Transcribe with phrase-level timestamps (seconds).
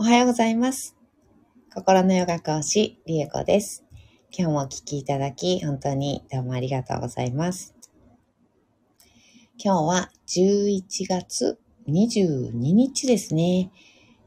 [0.00, 0.96] おはようございます。
[1.74, 3.84] 心のヨガ講師、リエコです。
[4.34, 7.74] 今日もお聞きいただき、本当にどうもありがとうございます。
[9.62, 13.70] 今日は11月22日ですね。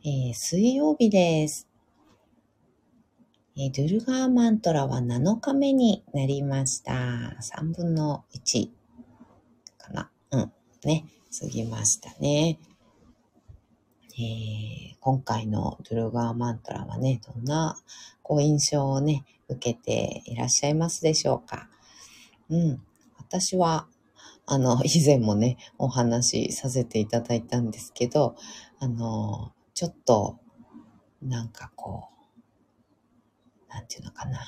[0.05, 1.67] えー水曜日です。
[3.57, 6.93] えードゥルガーマントラは7日目になりました。
[6.93, 8.69] 3分の1
[9.79, 10.11] かな。
[10.29, 10.51] うん。
[10.85, 11.05] ね。
[11.31, 12.59] 過ぎましたね。
[14.17, 17.77] えー今回のドゥルガーマントラはね、どんな
[18.21, 21.67] こう印象をね、受けていらっしゃいますでしょうか？
[22.49, 22.81] うん。
[23.17, 23.87] 私は、
[24.45, 28.35] あの、 以前もね、お話しさせていただいたんですけど、
[28.79, 30.39] あの、ちょっと、
[31.21, 32.07] なんかこ
[33.67, 34.39] う、なんていうのかな？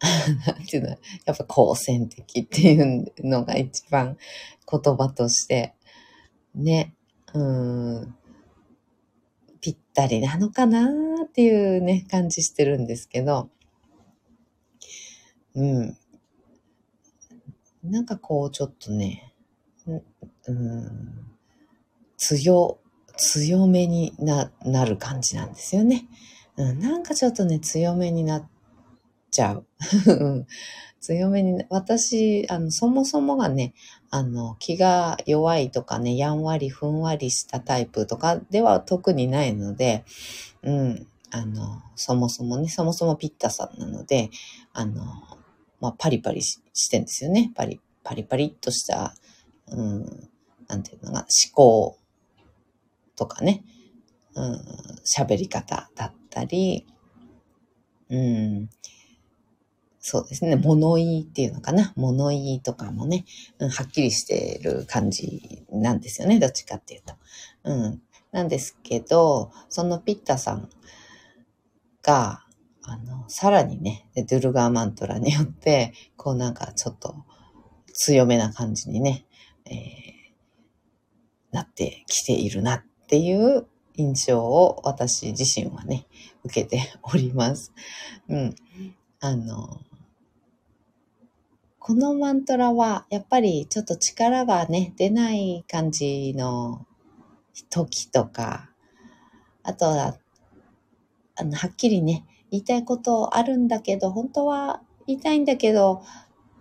[0.46, 4.16] なんていうの、やっぱ好戦的っていうのが一番
[4.70, 5.74] 言葉として、
[6.54, 6.94] ね、
[7.34, 8.14] うん、
[9.60, 10.88] ぴったりなのかな
[11.24, 13.50] っていうね、感じしてるんですけど、
[15.54, 15.96] うん。
[17.82, 19.34] なんかこう、ちょっとね、
[19.86, 20.02] う
[20.48, 21.26] うん、
[22.16, 22.78] 強、
[23.16, 26.06] 強めにな、なる感じなんですよね。
[26.56, 28.48] うん、なんかちょっとね、強めになっ
[29.30, 29.66] ちゃう。
[31.00, 33.72] 強めに、私、あの、そもそもがね、
[34.10, 40.04] あの、気が弱いとかね、やんわりふんわりしたタイプとかでは特にないので、
[40.62, 44.30] うん、あの、そもそもね、そもそもピッタさんなので、
[44.72, 45.04] あの、
[45.80, 47.52] まあ、パリパリししてんですよね。
[47.54, 49.14] パリ、パリパリっとした、
[49.68, 50.28] うん、
[50.66, 51.98] なんていうのが、思考
[53.14, 53.64] とかね、
[54.34, 54.60] うん、
[55.04, 56.86] 喋り方だったり、
[58.10, 58.70] うん、
[60.10, 60.56] そうですね。
[60.56, 61.92] 物言いっていうのかな。
[61.94, 63.26] 物言いとかもね、
[63.58, 66.38] うん、はっきりしてる感じなんですよね。
[66.38, 67.14] どっちかっていうと。
[67.64, 68.02] うん。
[68.32, 70.70] なんですけど、そのピッタさん
[72.02, 72.44] が、
[72.84, 77.14] あの、さらにね、ドゥルガーマントラによって、こうなんかちょっと
[77.92, 79.26] 強めな感じにね、
[79.66, 80.08] えー
[81.50, 86.06] なってきているなっていう印象を私自身はね、
[86.44, 87.72] 受けております。
[88.28, 88.54] うん。
[89.20, 89.80] あの、
[91.88, 96.86] このマントラは、やっぱりちょっと力がね、出ない感じの
[97.70, 98.68] 時とか、
[99.62, 100.18] あとは、
[101.34, 106.02] あの、はっきりね、言いたいことあるんだけど、本当は言いたいんだけど、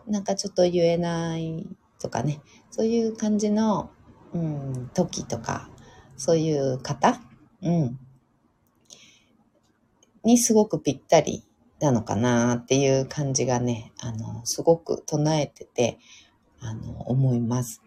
[0.08, 1.68] なんかちょっと言えない
[2.00, 2.40] とかね、
[2.72, 3.92] そういう感じの、
[4.32, 5.70] うん、時とか、
[6.16, 7.20] そういう方、
[7.62, 8.00] うん、
[10.24, 11.44] にすごくぴったり
[11.80, 16.00] なのかなっていう感じがね、あの、すごく唱えてて、
[16.60, 17.82] あの、思います。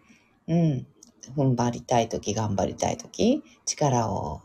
[0.47, 0.87] うん。
[1.35, 4.41] 踏ん張りたいとき、頑張りたいとき、力を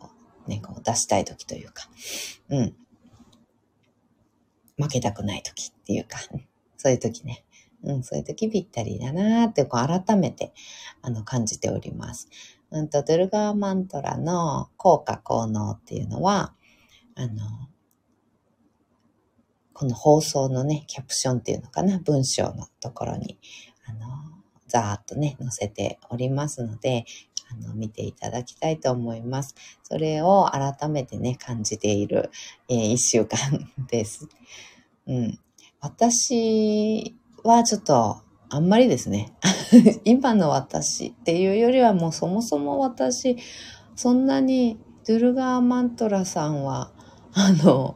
[0.47, 1.89] ね、こう出したいときというか、
[2.51, 2.77] うん。
[4.79, 6.19] 負けたくないときっていうか、
[6.77, 7.45] そういうときね。
[7.83, 10.53] うん、そういうときぴったりだなーって、こう改めて、
[11.03, 12.29] あの、感じております。
[12.71, 16.55] うんと、ドルガーマントラの効果効能っていうのは、
[17.15, 17.69] あの、
[19.79, 23.37] この放送のね、キャプションっていうのかな、文章のところに、
[23.85, 24.07] あの、
[24.69, 27.05] ざーっとね、載せておりますので、
[27.51, 29.55] あの、見ていただきたいと思います。
[29.83, 32.31] それを改めてね、感じている、
[32.71, 33.39] えー一週間
[33.87, 34.27] です。
[35.07, 35.39] うん。
[35.81, 39.35] 私はちょっと、あんまりですね。
[40.05, 43.37] 今の私っていうよりはもうそもそも私、
[43.95, 46.93] そんなにドゥルガーマントラさんは、
[47.35, 47.95] あの、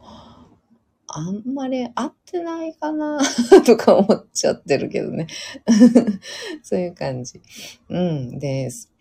[1.17, 3.19] あんまり合ってないかな
[3.65, 5.27] とか思っちゃってるけどね。
[6.63, 7.41] そういう感じ。
[7.89, 8.91] うん、です。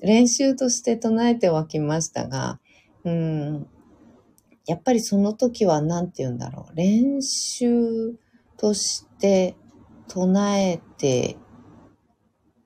[0.00, 2.60] 練習として唱えてはきましたが、
[3.04, 3.66] うん、
[4.66, 6.76] やっぱりその時は何て言うんだろう。
[6.76, 8.16] 練習
[8.56, 9.56] として
[10.08, 11.36] 唱えて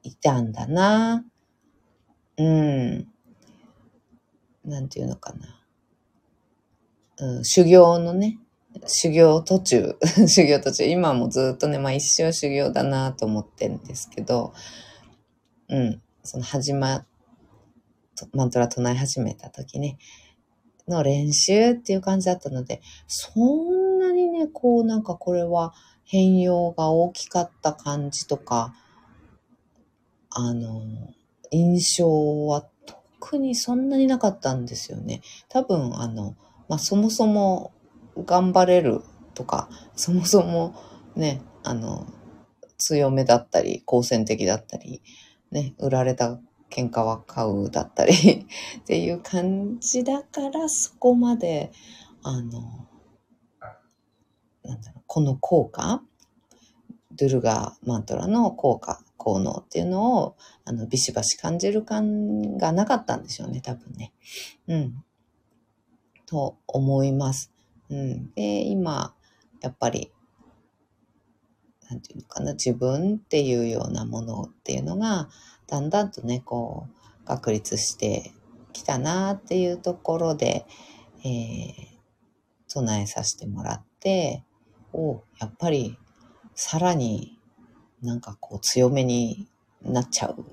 [0.02, 1.24] いたんだな。
[2.36, 3.08] うん。
[4.64, 5.62] なんていうのかな。
[7.18, 8.38] うん、修行のね、
[8.86, 9.96] 修行途中、
[10.28, 14.52] 修行途中、今もずっとね、まあ一生修行だなと思ってるんですけど、
[15.68, 17.04] うん、その始ま、
[18.32, 19.98] マントラ唱え始めた時ね、
[20.88, 25.74] の練習っていう感じだったので、そんなにね、こうなんかこれは
[26.04, 28.74] 変容が大きかった感じとか、
[30.30, 30.82] あの、
[31.50, 32.66] 印象は
[33.20, 35.22] 特にそんなになかったんですよね。
[35.48, 36.36] 多分、あの、
[36.68, 37.72] まあ、そもそも
[38.24, 39.02] 頑張れる
[39.34, 40.74] とか、そもそも
[41.14, 42.06] ね、あの、
[42.78, 45.02] 強めだったり、好戦的だったり、
[45.50, 46.38] ね、売られた
[46.70, 48.12] 喧嘩は買うだったり
[48.80, 51.72] っていう感じだからそこまで、
[52.22, 52.86] あの、
[54.62, 56.02] なんだろう、この効果、
[57.12, 64.12] ドゥルガーマントラの効果、効能っていうのを、あの、ビシバシ感じる感がなかったんでしょうね、多分ね。
[64.66, 65.04] うん。
[66.26, 67.55] と思います。
[67.90, 68.32] うん。
[68.34, 69.14] で、今、
[69.60, 70.12] やっぱり、
[71.88, 75.28] なんていうのかな、自分っていうようなものっていうのが、
[75.66, 78.32] だんだんとね、こう、確立して
[78.72, 80.66] きたなっていうところで、
[81.24, 81.74] えー、
[82.68, 84.44] 唱えさせてもらって、
[84.92, 85.98] おやっぱり、
[86.54, 87.38] さらに
[88.02, 89.48] なんかこう強めに
[89.82, 90.44] なっちゃう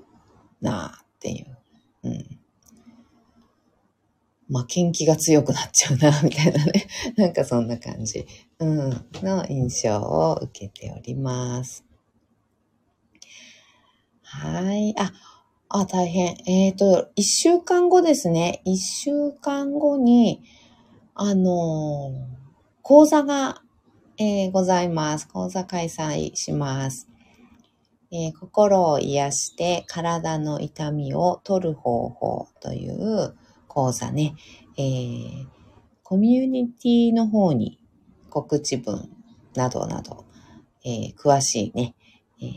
[0.60, 1.58] なっていう。
[2.04, 2.40] うん。
[4.48, 6.86] 負けん気が強くなっちゃうな、みたいなね。
[7.16, 8.26] なんかそんな感じ、
[8.58, 8.90] うん、
[9.22, 11.84] の印象を受けております。
[14.22, 14.94] はい。
[14.98, 15.12] あ、
[15.68, 16.36] あ、大変。
[16.46, 18.62] えっ、ー、と、一週間後ですね。
[18.64, 20.42] 一週間後に、
[21.14, 22.36] あのー、
[22.82, 23.62] 講座が、
[24.18, 25.26] えー、ございます。
[25.28, 27.08] 講座開催します。
[28.16, 33.34] え心を癒して体の痛みを取る方法という
[33.74, 34.36] 講座ね、
[34.78, 35.46] えー、
[36.04, 37.80] コミュニティの方に
[38.30, 39.10] 告知文
[39.56, 40.24] などなど、
[40.84, 41.96] えー、詳しいね、
[42.40, 42.48] えー、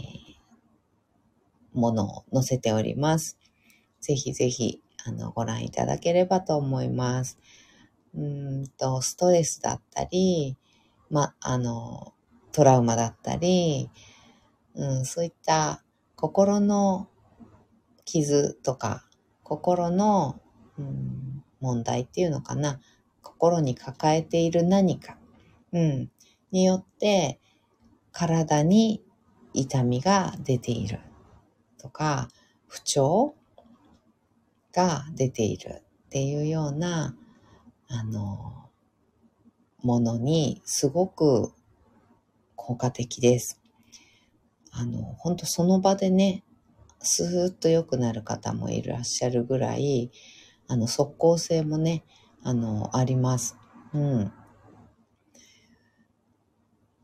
[1.74, 3.40] ものを載せております。
[4.00, 7.40] ぜひぜひ、あの、ご覧いただければと思います。
[8.16, 10.56] うんと、ストレスだったり、
[11.10, 12.14] ま、あの、
[12.52, 13.90] トラウマだったり、
[14.76, 15.84] うん、そういった
[16.16, 17.08] 心の
[18.06, 19.08] 傷とか、
[19.42, 20.40] 心の
[20.78, 22.80] うん、問題っていうのかな。
[23.22, 25.18] 心に抱えている何か、
[25.74, 26.12] うん、
[26.52, 27.40] によって
[28.12, 29.04] 体に
[29.54, 31.00] 痛みが出ている。
[31.78, 32.30] とか、
[32.68, 33.36] 不調
[34.72, 35.84] が出ている。
[36.08, 37.16] っていうような、
[37.90, 38.70] あの、
[39.84, 41.52] ものにすごく
[42.56, 43.62] 効果的です。
[44.72, 46.44] あの、本当その場でね、
[47.00, 50.12] スーッと良くなる方もいらっしゃるぐらい、
[50.68, 52.04] あの、即効性もね、
[52.44, 53.58] あの、あります。
[53.94, 54.32] うん。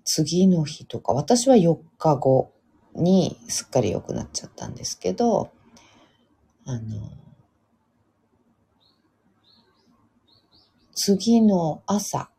[0.05, 2.51] 次の日とか、私は4日後
[2.93, 5.51] にすっかり良くなっちゃったんですけど、
[6.65, 7.11] あの、
[10.93, 12.29] 次の朝、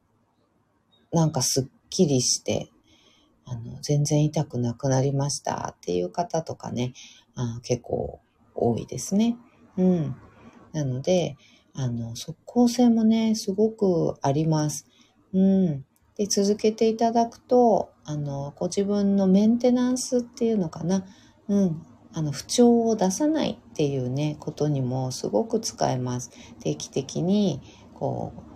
[1.13, 2.71] なんかすっきりして、
[3.47, 6.93] あの、全然痛くなくなりましたっていう方とかね、
[7.35, 8.21] あ結構
[8.55, 9.37] 多いですね。
[9.77, 10.17] うん。
[10.75, 11.37] なので、
[11.73, 14.87] あの、即効性もね、すごくあります。
[15.33, 15.85] うん。
[16.17, 21.07] で、続けていただくと、あの、ご自分のメンテナンスっていうのかな。
[21.49, 21.83] うん。
[22.13, 26.31] あの、不調を出さないっていうね、ことにもすごく使えます。
[26.61, 27.61] 定期的に、
[27.95, 28.55] こう、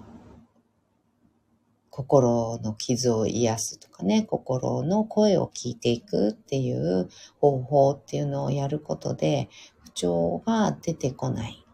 [1.90, 7.08] 心の傷を癒すとかね、心の声を聞いていくっていう
[7.40, 9.48] 方法っていうのをやることで、
[9.82, 11.67] 不調が出てこない。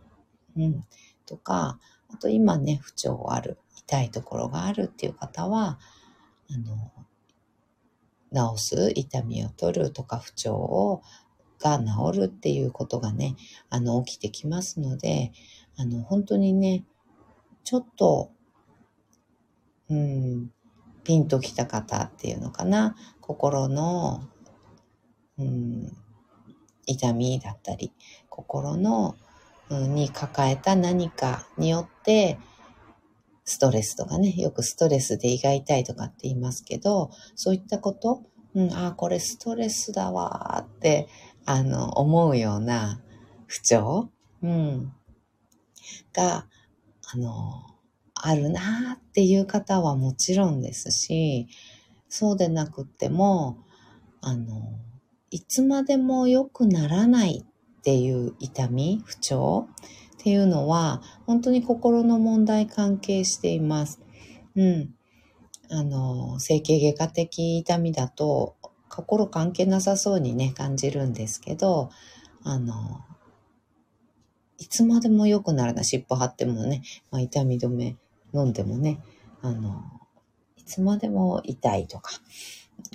[0.57, 0.85] うん、
[1.27, 1.79] とか、
[2.13, 5.79] あと今ね、不調ある、痛いところがあるっていう方は、
[6.51, 6.93] あの、
[8.57, 11.03] 治す、痛みを取るとか不調を
[11.65, 13.37] が治るっていうことがね、
[13.71, 15.33] あの、起きてきますので、
[15.77, 16.85] あの、本当にね、
[17.65, 18.31] ちょっと、
[19.89, 20.51] うん、
[21.05, 24.29] ピンときた方っていうのかな、心の、
[25.39, 25.93] うん、
[26.87, 27.93] 痛みだったり、
[28.29, 29.17] 心の
[29.71, 32.39] に抱えた何かによって、
[33.45, 38.23] ストレスとかね、よくストレスで胃が痛いとかって言いますけど、そういったこと、
[38.55, 41.09] うん、ああ、これストレスだわって、
[41.45, 43.01] あの、思うような
[43.47, 44.11] 不調、
[44.43, 44.93] うん、
[46.13, 46.47] が、
[47.13, 47.75] あの、
[48.15, 51.47] あるなっていう方はもちろんですし、
[52.09, 53.59] そうでなくっても、
[54.23, 54.79] あの、
[55.31, 57.45] いつまでも良くならない
[57.85, 59.69] っていう痛み、不調
[60.15, 64.01] っていうのは、本当に心の問題関係しています。
[64.57, 64.95] うん。
[65.71, 68.57] あの、整形外科的痛みだと、
[68.89, 71.91] 心関係なさそうにね、感じるんですけど、
[72.43, 73.03] あの、
[74.57, 75.85] いつまでも良くならない。
[75.85, 77.97] 尻尾張ってもね、まあ、痛み止め
[78.33, 78.99] 飲んでもね、
[79.43, 79.83] あの、
[80.57, 82.13] いつまでも痛いとか、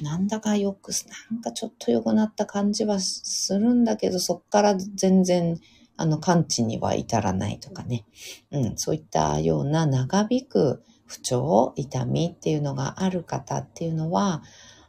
[0.01, 0.91] なんだかよく、
[1.31, 5.59] なんかちょっと良くなった感じはするんだけど、そっから全然、
[5.97, 8.05] あの、完治には至らないとかね。
[8.51, 14.43] うん、そういったような長引く不調、痛みっていうのがある方っていうのは、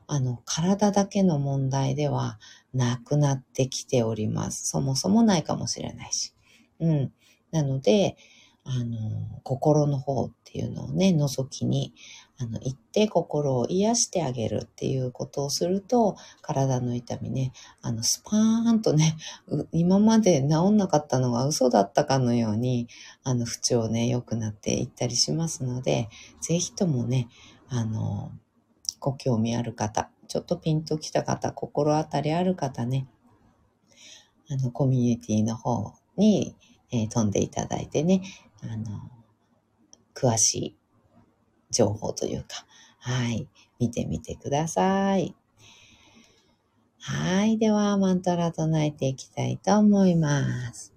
[0.07, 2.39] あの、体だけの問題では
[2.75, 4.69] なくなってきております。
[4.69, 6.33] そもそもないかもしれないし。
[6.81, 7.13] うん。
[7.53, 8.17] なので、
[8.65, 8.97] あの、
[9.43, 11.95] 心の方っていうのをね、覗きに、
[12.43, 19.19] あの、行って心を癒してあげるっていうことをすると、体の痛みね、あの、スパーンとね、
[19.73, 22.89] 今まで治んなかったのが嘘だったかのように、
[23.25, 26.09] あの、不調ね、良くなっていったりしますので、
[26.41, 27.29] ぜひともね、
[27.69, 28.33] あの、
[29.01, 33.07] ご興味ある方、ちょっとピンときた方、心当たりある方ね、
[34.49, 36.57] あの、コミュニティの方に、
[36.91, 38.23] えー、飛んでいただいてね、
[38.63, 39.11] あの、
[40.15, 40.80] 詳しい
[41.71, 42.67] 情報というか、
[42.99, 43.49] はい、
[43.79, 45.35] 見てみてください。
[47.03, 47.57] はい。
[47.57, 50.93] では、マントラ唱えていきたいと思います。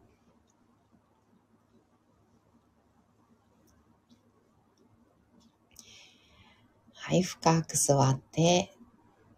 [6.94, 7.22] はい。
[7.22, 8.74] 深く座って、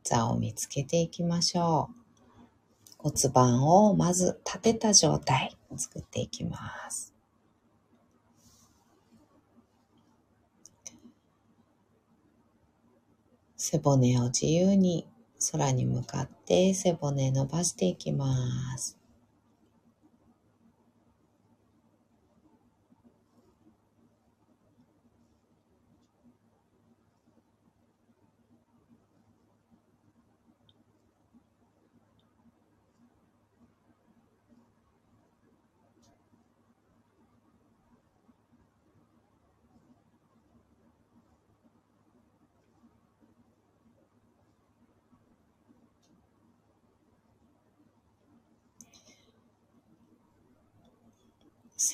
[0.03, 2.05] 座を見つけていきましょう。
[2.97, 7.14] 骨盤をまず立てた状態作っていきます。
[13.71, 15.07] 背骨を自由に
[15.51, 18.99] 空に向かって背骨伸ばしていきます。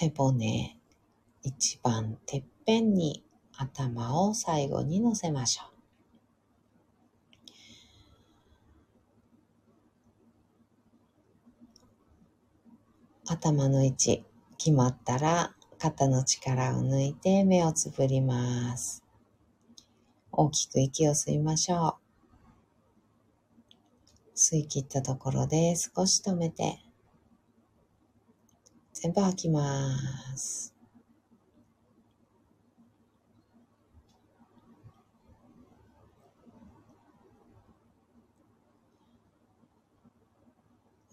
[0.02, 0.80] 背骨、
[1.44, 3.24] 一番てっぺんに
[3.56, 5.72] 頭を最後に乗せましょう。
[13.28, 14.26] 頭の位置
[14.58, 19.04] 決まったら肩の力を抜いて目をつぶります。
[20.32, 22.00] 大きく息を吸いましょ
[24.34, 24.36] う。
[24.36, 26.80] 吸い切ったところで少し止めて
[28.94, 29.98] 全部吐きま
[30.38, 30.74] す。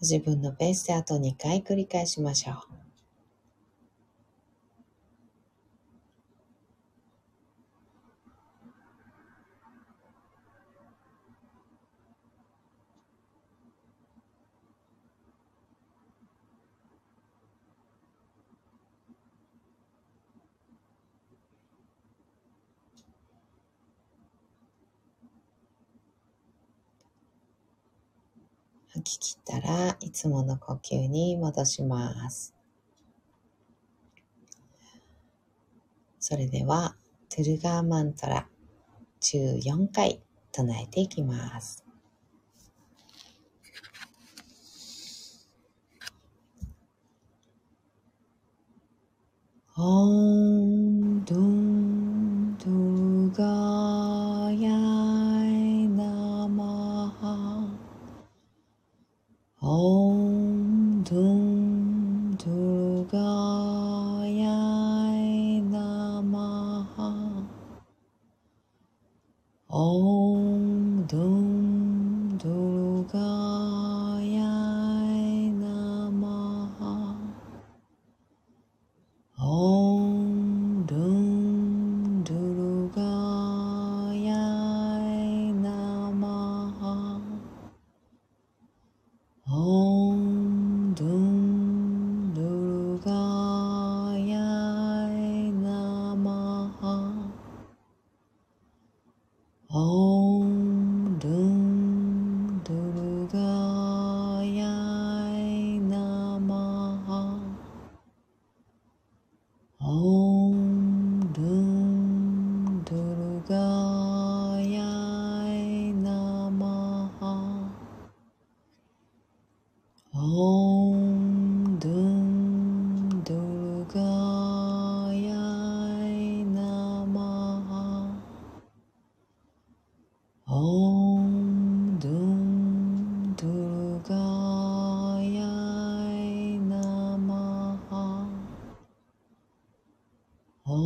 [0.01, 2.78] 自分のペースであと2回繰り返しましょう。
[28.99, 32.53] 吐き切ったらいつもの呼吸に戻します。
[36.19, 36.95] それでは、
[37.29, 38.47] トゥルガーマントラ
[39.21, 41.85] 14回唱えていきます。
[49.77, 53.98] オンドントゥガ
[59.69, 61.38] Om Dum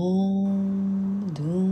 [0.03, 1.62] Om Dum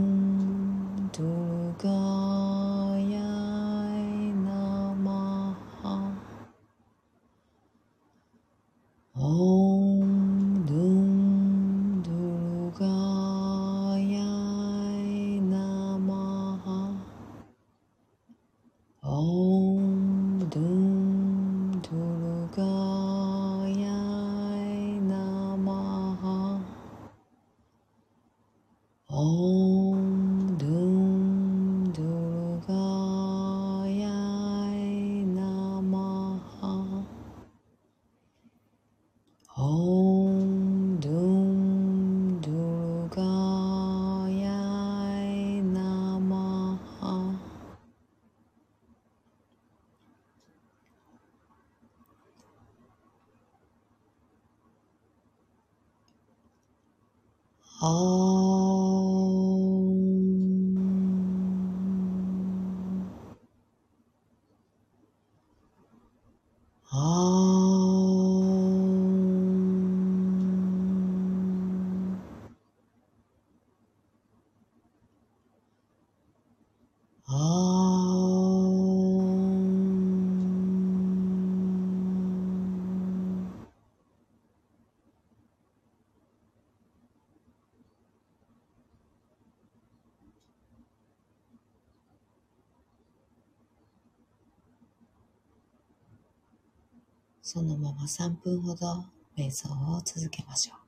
[97.54, 99.04] そのまま3分ほど
[99.36, 100.81] 瞑想を続けましょう。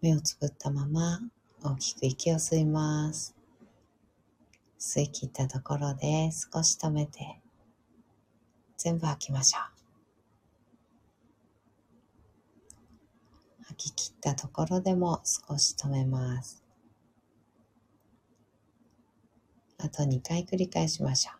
[0.00, 1.20] 目をつぶったまま
[1.62, 3.34] 大きく息を吸います。
[4.78, 7.40] 吸い切ったところで少し止めて
[8.76, 9.62] 全部吐きましょう。
[13.64, 16.62] 吐き切ったところでも少し止めます。
[19.78, 21.38] あと2回繰り返しましょう。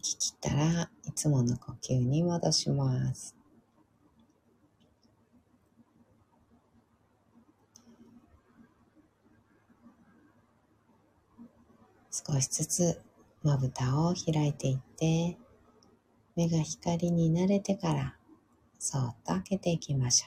[0.00, 3.34] 吐き切ったらいつもの呼吸に戻します。
[12.10, 13.00] 少しずつ
[13.42, 15.38] まぶたを開いていって
[16.36, 18.14] 目が光に慣れてから
[18.78, 20.26] そっと開けていきましょ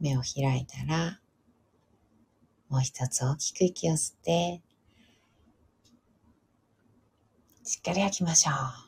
[0.00, 0.02] う。
[0.02, 1.20] 目を開いたら
[2.68, 4.62] もう一つ大きく息を吸って、
[7.64, 8.86] しっかり吐きましょう。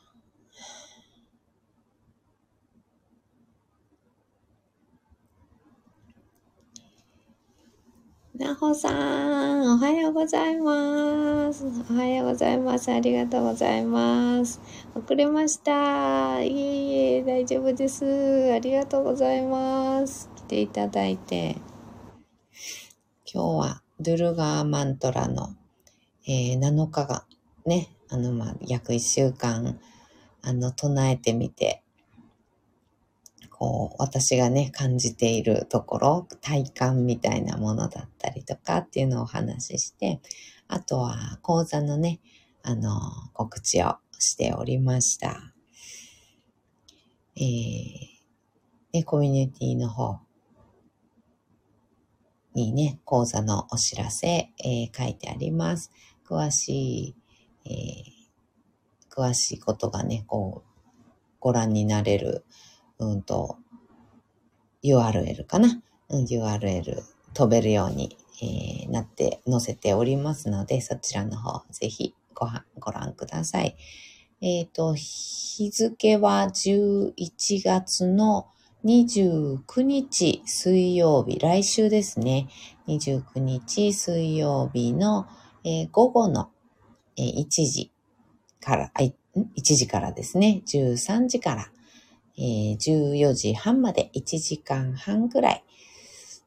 [8.39, 11.65] なほさん、おはようございます。
[11.91, 12.89] おはようございます。
[12.89, 14.61] ありがとうございます。
[14.95, 16.41] 遅れました。
[16.41, 18.49] いえいえ、大丈夫です。
[18.53, 20.29] ありがとうございます。
[20.37, 21.68] 来ていただいて。
[23.31, 25.55] 今日は、ドゥルガーマントラの、
[26.25, 27.27] えー、7日が
[27.63, 29.79] ね、あの、まあ、約1週間、
[30.41, 31.83] あの、唱えてみて、
[33.51, 40.21] こう、私がね、感じているところ、体感みたいなものだったりとかっていうのをお話しして、
[40.67, 42.21] あとは講座のね、
[42.63, 42.99] あの、
[43.33, 45.53] 告知をしておりました。
[47.35, 47.43] えー、
[48.91, 50.17] で、コミュニティの方
[52.53, 55.91] にね、講座のお知らせ、えー、書いてあります。
[56.27, 57.15] 詳しい、
[57.65, 60.69] えー、詳しいことがね、こう、
[61.39, 62.45] ご覧になれる
[62.99, 63.57] うんと、
[64.83, 67.01] URL かな、うん、URL
[67.33, 73.77] 飛べるように、えー、なって載せておりますので、そちらの方ぜひごはご覧ください。
[74.41, 77.13] えっ、ー、と、日付は11
[77.63, 78.47] 月の
[78.85, 82.47] 29日水曜日、来週ですね。
[82.87, 85.27] 29日水曜日の、
[85.65, 86.49] えー、午後の、
[87.17, 87.91] えー、1時
[88.61, 89.13] から、1
[89.61, 91.71] 時からですね、13時から、
[92.37, 95.63] えー、14時半まで1時間半ぐらい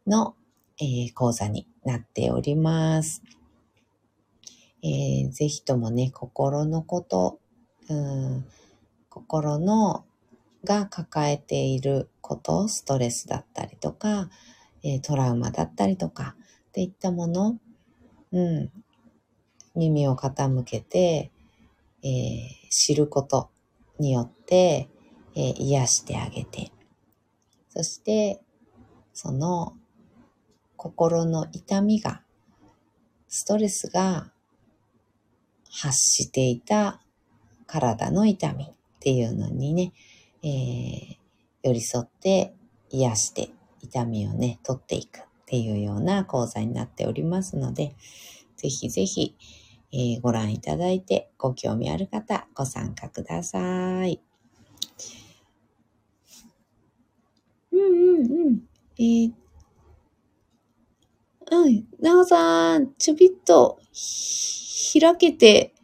[0.07, 0.35] の、
[0.81, 3.23] えー、講座になっております。
[4.83, 7.41] えー、ぜひともね、心のこと、
[7.91, 8.47] うん、
[9.11, 10.07] 心の
[10.65, 14.31] が抱えていること、ストレスだったりとか、
[14.83, 16.37] えー、トラウマだったりとか、
[16.69, 17.59] っていったもの、
[18.33, 18.71] うん、
[19.75, 21.31] 耳を傾けて、
[22.03, 23.51] えー、知ること
[23.99, 24.89] によって、
[25.35, 26.73] えー、癒してあげて、
[27.69, 28.41] そして、
[29.13, 29.77] その
[30.77, 32.23] 心の痛みが、
[33.29, 34.33] ストレスが
[35.71, 37.03] 発していた
[37.67, 38.69] 体の痛みっ
[39.01, 39.93] ていうのにね、
[40.43, 41.17] えー、
[41.63, 42.55] 寄り添って
[42.91, 43.51] 癒して
[43.81, 47.95] 痛みをね、取っていくっていうような講座になっておりますので、
[48.57, 49.37] ぜひぜひ、
[49.93, 54.21] えー、ご覧いただいてご興味ある方ご参加ください。
[57.73, 58.61] うんうんうん。
[58.99, 59.33] えー、
[61.51, 61.85] うん。
[62.01, 63.79] なおさん、ちょびっと、
[65.01, 65.75] 開けて、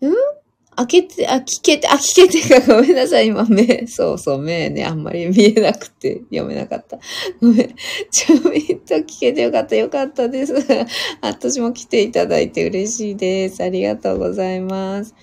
[0.00, 0.43] ん？
[0.76, 6.98] 開けて、あ、聞けて、あ、聞けてか、 ごめんなさい、今、目、そうそう、目ね、あんまり見えなくて読めなかった。
[7.40, 7.74] ごめん。
[8.10, 10.54] ちょびっと聞けてよかった、よかったです。
[11.22, 13.62] 私も来ていただいて嬉しいです。
[13.62, 15.14] ありがとうございます。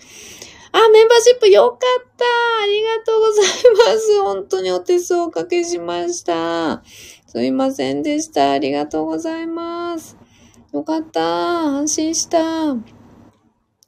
[0.71, 1.79] あ、メンバーシップよかっ
[2.17, 2.25] た
[2.63, 4.21] ありがとうございます。
[4.21, 6.81] 本当にお手数をおかけしました。
[7.27, 8.51] すいませんでした。
[8.51, 10.17] ありがとうございます。
[10.73, 11.21] よかった。
[11.21, 13.00] 安心した。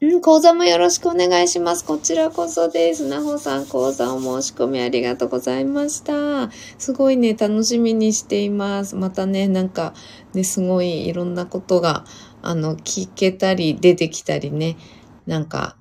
[0.04, 1.86] うん、講座もよろしくお願いします。
[1.86, 3.08] こちらこそです。
[3.08, 6.52] なほさん、講座お申し込みありがとうございました。
[6.78, 8.98] すごいね、楽しみにしています。
[8.98, 9.94] またね、なんか、
[10.34, 12.04] ね、すごいいろんなことが、
[12.42, 14.76] あの、聞けたり、出てきたりね、
[15.26, 15.78] なんか、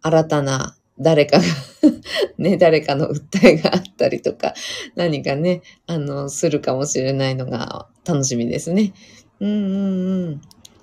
[0.00, 1.44] 新たな誰かが
[2.38, 4.54] ね、誰かの訴えがあったりとか、
[4.94, 8.94] 何かね、あの、するかもしれないのが楽しみですね。
[9.40, 10.40] うんうんうん。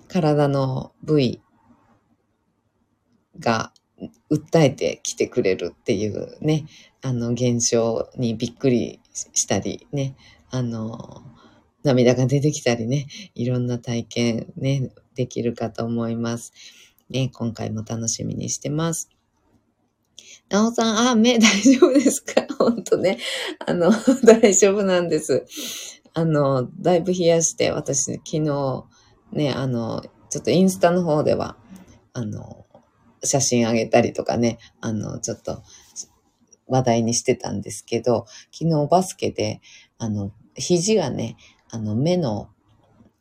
[0.10, 1.43] 体の部位
[3.40, 3.74] が
[4.30, 6.66] 訴えてきてくれるっていうね、
[7.02, 9.00] あの現象にびっくり
[9.34, 10.16] したりね、
[10.50, 11.24] あの、
[11.84, 16.54] 涙が出てきたりね、いろんな体験ね、できるかと思います。
[17.10, 19.10] ね、今回も楽しみにしてます。
[20.50, 22.46] なおさん、あ、目 大丈夫ですか？
[22.58, 23.18] 本当ね。
[23.66, 23.92] あの、
[24.24, 25.46] 大丈夫なんです。
[26.14, 28.86] あの、だいぶ冷やして、私、昨日、
[29.32, 31.58] ね、あの、ちょっとインスタの方では、
[32.14, 32.63] あの、
[33.24, 35.64] 写真あげたりとかね、あの、ちょっと
[36.68, 39.62] 話題にしてたんですけど、昨日バスケで、
[39.98, 41.38] あの、肘がね、
[41.70, 42.50] あの、目の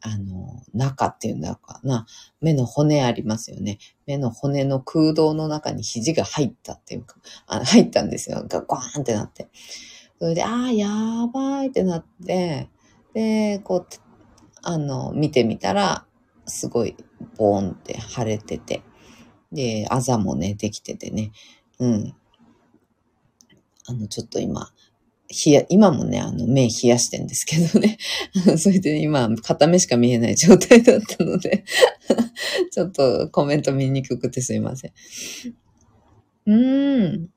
[0.05, 2.07] あの、中っていうんだかな、
[2.41, 3.79] 目の骨ありますよね。
[4.05, 8.45] 目の骨の空洞の中に肘が入ったっていうか、あ入ったんですよ。
[8.49, 9.49] ガゴーンってなって。
[10.19, 10.89] それで、ああ、や
[11.33, 12.69] ばいってなって、
[13.15, 13.87] で、こう、
[14.63, 16.05] あの、見てみたら、
[16.47, 16.97] すごい、
[17.37, 18.83] ボーンって腫れてて、
[19.53, 21.33] で、あざもね、できててね、
[21.79, 22.15] うん。
[23.87, 24.73] あの、ちょっと今、
[25.45, 27.99] 冷や、今もね、あの、目冷やしてんですけどね。
[28.59, 31.65] それで今、片目しか見えない状態だったので
[32.71, 34.93] ちょっとコメント見にくくてすいません。
[36.47, 37.31] うーん。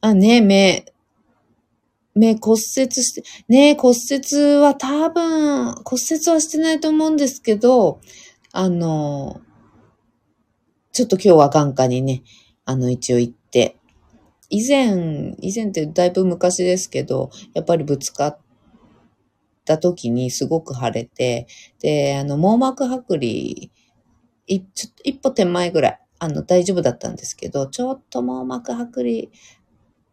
[0.00, 0.86] あ、ね、目、
[2.14, 8.00] 目骨折して、ね、骨折は多分、骨折はしてないと思うんですけど、
[8.52, 9.40] あの、
[10.98, 12.24] ちょっと今日は眼科にね、
[12.64, 13.76] あの、一応行って、
[14.50, 18.38] 以前、以前ってだいぶ昔ですけど、やっぱりぶつかっ
[19.64, 21.46] た時にすごく腫れて、
[21.78, 23.70] で、あの、網膜剥離、
[24.48, 24.64] 一
[25.22, 29.30] 歩手前ぐらい、あの、大丈夫だったんですけど、ちょっと網膜剥離っ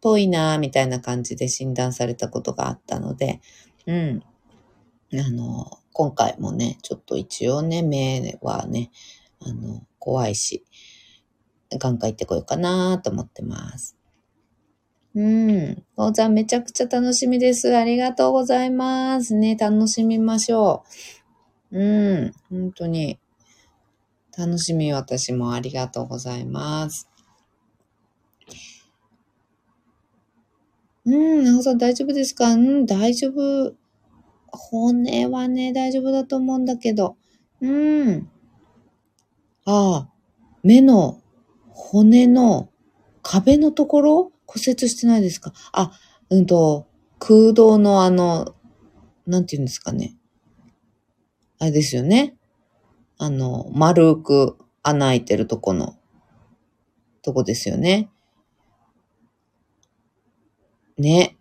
[0.00, 3.40] ぽいなみたいな感じで診断されたことがあったので、
[3.86, 4.22] うん。
[5.14, 8.92] あの、今回もね、ちょっと一応ね、目はね、
[9.40, 10.64] あの、怖いし、
[11.70, 13.96] 眼科行ってこようかなと思ってます。
[15.14, 15.82] うん。
[15.96, 17.74] おちゃんめちゃくちゃ楽しみです。
[17.76, 19.34] ありがとうございます。
[19.34, 20.84] ね、楽しみましょ
[21.72, 21.78] う。
[21.78, 22.32] うん。
[22.50, 23.18] 本当に。
[24.36, 27.08] 楽しみ私もありがとうございます。
[31.06, 32.52] うん、なおさん大丈夫ですか？
[32.52, 33.74] うん、大丈夫。
[34.48, 37.16] 骨はね、大丈夫だと思うんだけど。
[37.60, 38.28] うん。
[39.64, 40.10] ああ、
[40.62, 41.22] 目の
[41.78, 42.70] 骨の
[43.22, 44.32] 壁のところ？
[44.46, 45.52] 骨折してないですか？
[45.72, 45.92] あ、
[46.30, 46.86] うんと、
[47.18, 48.54] 空洞のあの、
[49.26, 50.16] なんて言うんですかね？
[51.58, 52.34] あれですよね？
[53.18, 55.96] あの、丸く穴開いてるとこの、
[57.22, 58.08] とこですよね？
[60.96, 61.36] ね。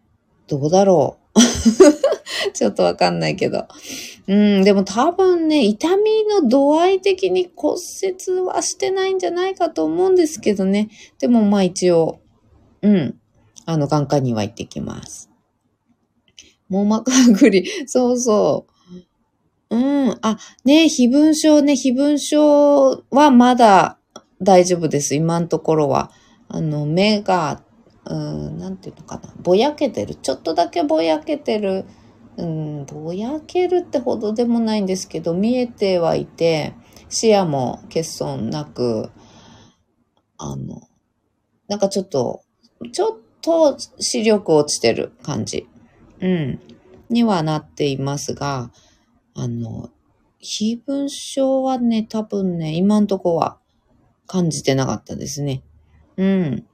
[0.47, 1.39] どうだろう？
[2.53, 3.65] ちょっとわかんないけど。
[4.27, 10.89] うん、でも多分ね、痛みの度合い的に骨折はしてないんじゃないかと思うんですけどね。
[11.19, 12.19] でもまあ一応、
[12.81, 13.19] うん。
[13.65, 15.29] あの、眼科には行ってきます。
[16.69, 17.61] 網膜剥離。
[17.87, 18.65] そうそ
[19.69, 19.75] う。
[19.75, 19.77] う
[20.09, 20.17] ん。
[20.21, 23.97] あ、ね、非分症ね、非分症はまだ
[24.41, 25.15] 大丈夫です。
[25.15, 26.11] 今のところは。
[26.47, 27.61] あの、目が、
[28.05, 29.33] うん、なんていうのかな。
[29.41, 30.15] ぼやけてる。
[30.15, 31.85] ちょっとだけぼやけてる。
[32.37, 36.73] うん、ぼやけるってほどでもないんですけど、見えてはいて、
[37.09, 39.09] 視野も欠損なく、
[40.37, 40.81] あの、
[41.67, 42.45] なんかちょっと
[42.91, 45.67] ちょっと視力落ちてる感じ、
[46.19, 46.59] うん、
[47.09, 48.71] にはなっていますが、
[49.33, 49.89] あの、
[50.39, 53.57] 非分症はね、多分ね、今んとこは
[54.27, 55.63] 感じてなかったですね。
[56.17, 56.65] うん。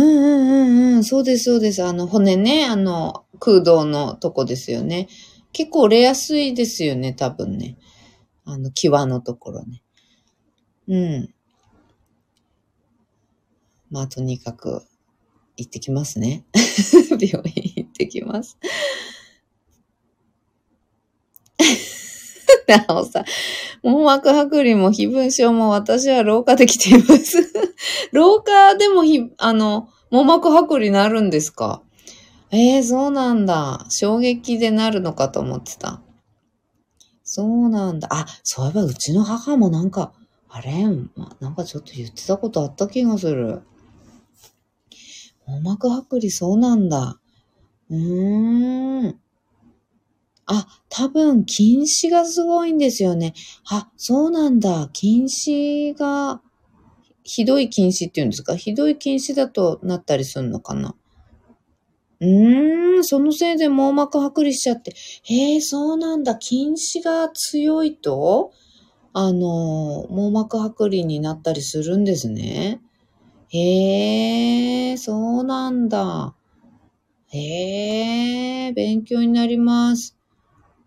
[0.00, 1.84] うんうんうんうん、そうです、そうです。
[1.84, 5.08] あの、骨ね、あの、空洞のとこですよね。
[5.52, 7.76] 結構折れやすいですよね、多分ね。
[8.44, 9.82] あの、際のところね。
[10.88, 11.34] うん。
[13.90, 14.82] まあ、とにかく、
[15.56, 16.44] 行ってきますね。
[17.10, 18.56] 病院行ってきます。
[22.66, 23.24] なおさ、
[23.82, 27.52] 網膜剥離も非分症も私は老化できています。
[28.12, 31.82] 老化でもひ、あの、網膜剥離になるんですか？
[32.52, 33.86] ええー、そうなんだ。
[33.90, 36.00] 衝撃でなるのかと思ってた。
[37.22, 38.08] そうなんだ。
[38.10, 40.12] あ、そういえばうちの母もなんか、
[40.48, 40.72] あれ？
[40.82, 43.62] なんかちょっと言ってたことあった気がする。
[45.46, 47.20] 網膜剥離そうなんだ。
[47.88, 49.20] うーん。
[50.52, 53.34] あ、多分、禁止がすごいんですよね。
[53.70, 54.90] あ、そうなんだ。
[54.92, 56.42] 禁止が、
[57.22, 58.56] ひどい禁止っていうんですか？
[58.56, 60.96] ひどい禁止だとなったりするのかな？
[62.20, 64.92] うーん、そのせいで網膜剥離しちゃって。
[65.24, 66.34] へえ、そうなんだ。
[66.34, 68.52] 禁止が強いと、
[69.12, 72.80] あの、網膜剥離になったりするんですね。
[73.48, 76.34] へえ、そうなんだ。
[77.28, 80.16] へえ、勉強になります。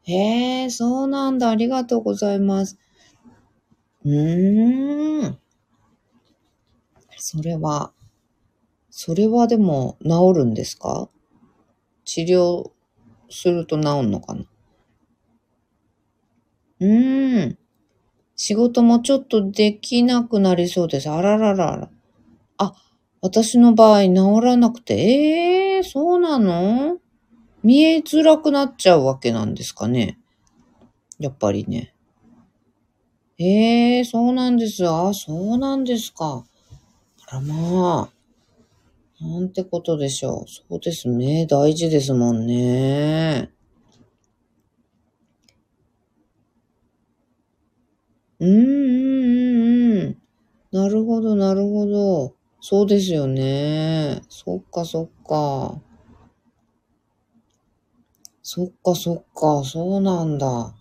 [0.06, 1.50] へえ、そうなんだ。
[1.50, 2.78] ありがとうございます。
[4.06, 5.38] うーん。
[7.18, 7.94] それは、
[8.90, 11.10] それはでも治るんですか？
[12.06, 12.72] 治療
[13.30, 14.44] すると治るのかな？
[16.82, 17.58] うーん。
[18.36, 21.10] 仕事もちょっとできなくなりそうです。
[21.10, 21.90] あらららら。
[22.58, 22.74] あ、
[23.22, 26.98] 私の場合治らなくて、ええー、そうなの？
[27.64, 30.20] 見えづらくなっちゃうわけなんですかね。
[31.18, 31.96] やっぱりね。
[33.40, 35.08] ええー、そうなんですよ。
[35.08, 36.46] あ、そうなんですか。
[37.28, 38.24] あらまあ。
[39.24, 40.50] なんてことでしょう。
[40.50, 41.48] そうですね。
[41.50, 43.50] 大事ですもんね。
[48.40, 50.18] うんうんうんうん。
[50.72, 52.36] なるほど、なるほど。
[52.60, 54.22] そうですよね。
[54.28, 55.82] そっかそっか。
[58.56, 60.76] そっかそっか、そうなんだ。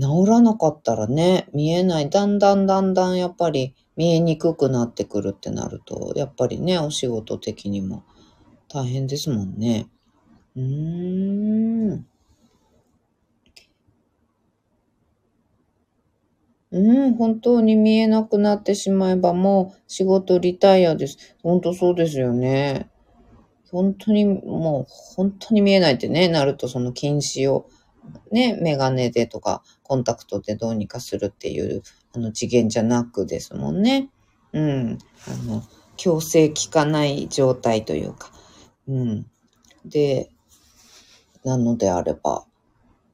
[0.00, 2.08] 治らなかったらね、見えない。
[2.08, 8.04] だんだんだんだんやっぱり見えにくくなってくるってなると、やっぱりね、お仕事的にも
[8.68, 9.90] 大変ですもんね。
[10.56, 12.06] うーん。
[16.72, 21.36] うん、本当に見えなくなってしまえばもう仕事リタイアです。
[21.42, 22.89] 本当そうですよね。
[23.70, 27.68] 本当にもう本当に見えないってね、なるとその近視を
[28.30, 31.82] ね、メガネでとかコンタクトでどうにかするっていう
[32.14, 34.08] あの次元じゃなくですもんね。
[34.52, 34.98] うん。
[35.28, 35.62] あの、
[35.96, 38.30] 強制効かない状態というか。
[38.88, 39.26] うん。
[39.84, 40.30] で、
[41.44, 42.44] なのであれば、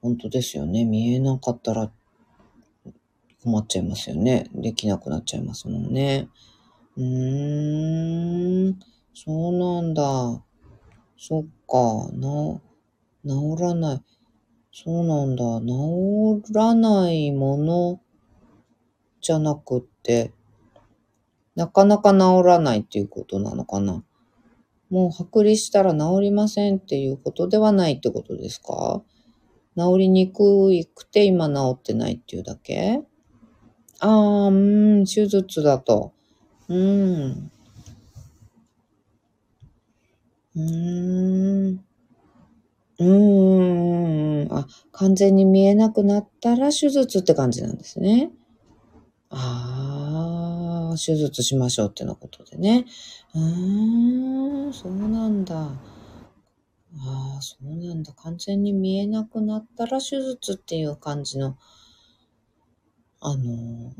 [0.00, 0.84] 本当ですよね。
[0.84, 1.90] 見えなかったら
[3.42, 4.48] 困っちゃいますよね。
[4.54, 6.28] できなくなっちゃいますもんね。
[6.96, 8.78] うーん、
[9.14, 10.45] そうなんだ。
[11.18, 12.60] そっか、な、
[13.24, 14.02] 治らない。
[14.72, 15.60] そうなんだ。
[15.60, 18.00] 治らないもの
[19.22, 20.32] じゃなくって、
[21.54, 24.04] なかなか治らないっていうことなのかな。
[24.90, 29.02] もう剥離したら治りませんっていうことではないってことですか？
[29.76, 33.00] 治りにくいくて今治ってないっていうだけ？
[34.00, 36.12] ああ、うん、手術だと。
[36.68, 37.50] うん。
[40.56, 41.84] うーん。
[42.98, 44.52] うーん。
[44.52, 48.30] あ、完全に見えなくなったら手術って感じなんですね。
[49.30, 52.86] ああ、手術しましょうってのことでね。
[53.34, 55.56] うーん、そうなんだ。
[56.98, 58.12] ああ、そうなんだ。
[58.14, 61.58] 完全に見えなくなったら手術っていう感じの
[63.20, 63.92] あの、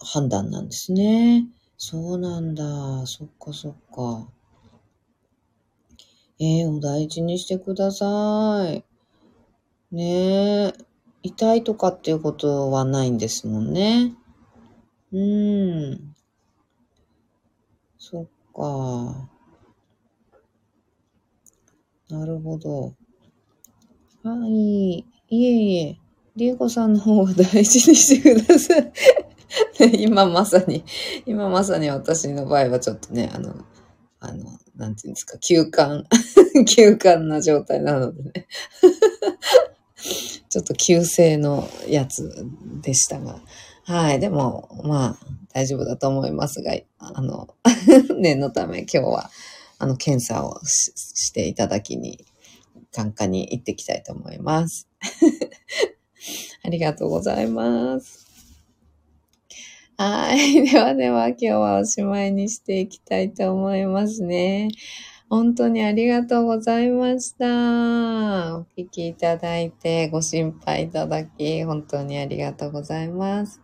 [0.00, 1.46] 判断なんですね。
[1.76, 3.06] そうなんだ。
[3.06, 4.28] そっかそっか。
[6.42, 8.82] えー、お大事にしてください。
[9.94, 10.72] ねえ。
[11.22, 14.14] 痛いとかっていうことはないんですもんね。
[15.12, 16.14] うーん。
[17.98, 19.28] そっか。
[22.08, 22.94] なるほど。
[24.22, 25.00] はい。
[25.00, 25.98] いえいえ。
[26.36, 28.92] りえこさんの方が大事にしてください。
[30.00, 30.84] 今まさに、
[31.26, 33.54] 今まさに私の場合はちょっとね、あの、
[34.20, 36.04] あの、なんていうんですか、休館、
[36.66, 38.32] 休館な状態なのでね。
[40.48, 42.46] ちょっと急性のやつ
[42.82, 43.40] でしたが。
[43.84, 44.20] はい。
[44.20, 47.54] でも、まあ、大丈夫だと思いますが、あの、
[48.18, 49.30] 念のため今日は、
[49.78, 52.24] あの、検査をしていただきに、
[52.92, 54.88] 眼科に行ってきたいと思います。
[56.62, 58.19] ありがとうございます。
[60.00, 60.62] はい。
[60.64, 64.70] ではでは今日はおしまいにしていきたいと思いますね。
[65.28, 68.56] 本当にありがとうございました。
[68.56, 73.60] お聞きいただいてご心配いただき、本当にありがとうございます。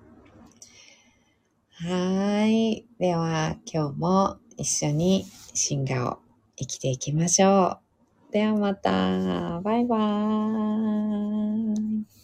[1.70, 2.84] はい。
[2.98, 6.18] では今日も一緒に進化を
[6.56, 7.78] 生きていきましょ
[8.28, 8.32] う。
[8.32, 9.62] ではまた。
[9.62, 10.02] バイバー
[12.02, 12.15] イ。